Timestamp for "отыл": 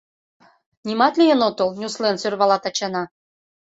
1.47-1.69